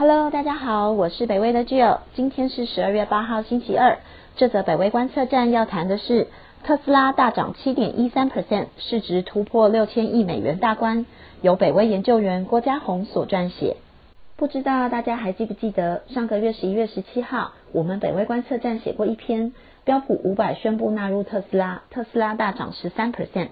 [0.00, 3.98] Hello，大家好，我是北威的 Jill，今天是十二月八号星期二。
[4.34, 6.28] 这则北威观测站要谈的是
[6.64, 11.04] 特斯拉大涨七点一三 percent，市值突破六千亿美元大关，
[11.42, 13.76] 由北威研究员郭家宏所撰写。
[14.38, 19.52] 不知道大家还记不记得上个月十一月十七号，我们北威观测站写过一篇
[19.84, 23.48] 标普五百宣布纳入特斯拉，特斯拉大涨十三 percent。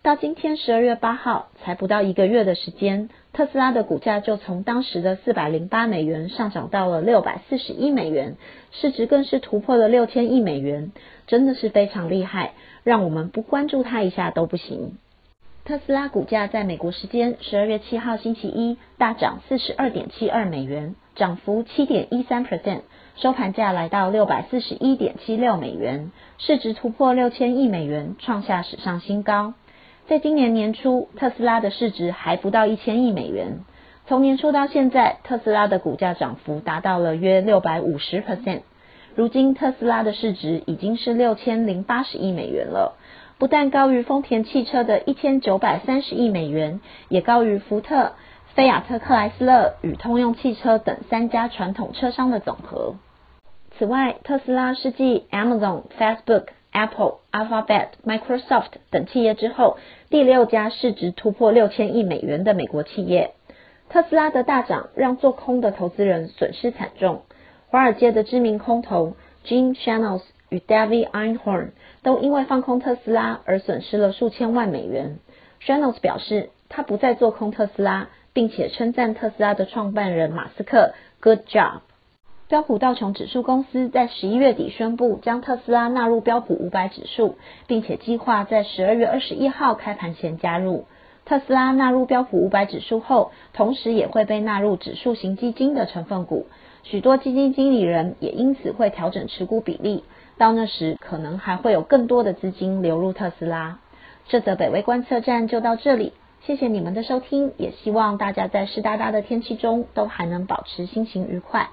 [0.00, 8.34] 到今天十二月八号，才不到一个月的时间，特斯拉的股价就从当时的四百零八美元上涨到了六百四十一美元，
[8.72, 10.90] 市值更是突破了六千亿美元，
[11.28, 14.98] 真的是非常厉害，让我们不关注它一下都不行。
[15.64, 22.80] 特斯拉股价在美国时间十二月七号星期一大涨四十二点七二美元，涨幅七点一三 percent，
[23.14, 29.54] 收盘价来到六百四十一点七六美元，市值突破六千亿美元，创下史上新高。
[30.08, 33.58] 在今年年初，特斯拉的市值还不到一千亿美元。
[34.06, 38.62] 从年初到现在，特斯拉的股价涨幅达到了约六百五十 percent。
[39.14, 42.96] 如今，特斯拉的市值已经是六千零八十亿美元了，
[43.36, 46.80] 不但高于丰田汽车的一千九百三十亿美元，
[47.10, 48.12] 也高于福特、
[48.54, 52.94] 菲亚特克莱斯勒与通用汽车等三家传统车商的总和。
[53.76, 56.44] 此外，特斯拉是继 Amazon、Facebook。
[56.78, 59.78] Apple、Alphabet、Microsoft 等企业之后，
[60.10, 63.32] 第六家市值突破六千亿美元的美国企业。
[63.88, 67.22] 特斯拉的大涨让做空的投资人损失惨重。
[67.68, 71.70] 华尔街的知名空头 Jim Channels 与 David Einhorn
[72.04, 75.18] 都因为放空特斯拉而损失了数千万美元。
[75.60, 81.80] Channels 表示，他不再做空特斯拉，并且称赞特斯拉的创办人马斯克 “Good job”。
[82.48, 90.86] 标普道琼指数公司在十一月底宣布将特斯拉纳入标普五百指数，并且计划在十二月二十一号开盘前加入。
[91.26, 96.46] 特斯拉纳入标普五百指数后，同时也会被纳入指数型基金的成分股。
[96.84, 100.04] 许多基金经理人也因此会调整持股比例，
[100.38, 103.78] 到那时可能还会有更多的资金流入特斯拉。
[104.26, 106.14] 这则北威观测站就到这里，
[106.48, 111.68] 谢谢你们的收听，也希望大家在湿哒哒的天气中都还能保持心情愉快。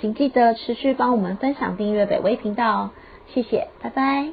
[0.00, 2.90] 请记得持续帮我们分享、订阅北威频道，
[3.34, 3.66] 谢谢！
[3.82, 4.30] 拜拜。